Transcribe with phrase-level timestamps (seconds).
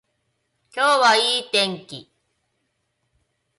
[0.75, 2.09] 今日はいい天気